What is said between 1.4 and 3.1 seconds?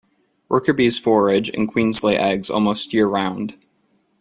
and queens lay eggs almost